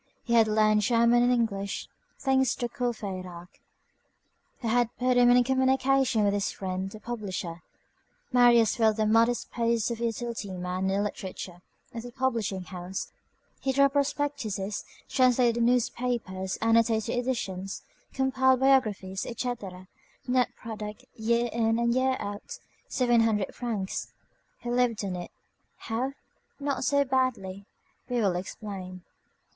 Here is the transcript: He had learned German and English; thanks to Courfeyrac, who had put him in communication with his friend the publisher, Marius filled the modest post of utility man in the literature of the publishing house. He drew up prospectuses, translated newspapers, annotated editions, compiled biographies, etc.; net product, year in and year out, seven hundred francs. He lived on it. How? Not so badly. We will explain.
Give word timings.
He 0.23 0.33
had 0.33 0.47
learned 0.47 0.81
German 0.81 1.21
and 1.21 1.31
English; 1.31 1.87
thanks 2.17 2.55
to 2.55 2.67
Courfeyrac, 2.67 3.61
who 4.61 4.67
had 4.67 4.89
put 4.97 5.15
him 5.15 5.29
in 5.29 5.43
communication 5.43 6.23
with 6.23 6.33
his 6.33 6.51
friend 6.51 6.89
the 6.89 6.99
publisher, 6.99 7.61
Marius 8.33 8.75
filled 8.75 8.97
the 8.97 9.05
modest 9.05 9.51
post 9.51 9.91
of 9.91 9.99
utility 9.99 10.53
man 10.57 10.89
in 10.89 10.97
the 10.97 11.03
literature 11.03 11.61
of 11.93 12.01
the 12.01 12.11
publishing 12.11 12.63
house. 12.63 13.11
He 13.59 13.71
drew 13.71 13.83
up 13.85 13.93
prospectuses, 13.93 14.85
translated 15.07 15.61
newspapers, 15.61 16.57
annotated 16.63 17.15
editions, 17.15 17.83
compiled 18.11 18.59
biographies, 18.61 19.27
etc.; 19.27 19.87
net 20.27 20.49
product, 20.55 21.05
year 21.15 21.47
in 21.53 21.77
and 21.77 21.93
year 21.93 22.15
out, 22.19 22.57
seven 22.87 23.21
hundred 23.21 23.53
francs. 23.53 24.11
He 24.61 24.71
lived 24.71 25.05
on 25.05 25.15
it. 25.15 25.29
How? 25.77 26.13
Not 26.59 26.83
so 26.85 27.05
badly. 27.05 27.67
We 28.09 28.15
will 28.19 28.35
explain. 28.35 29.03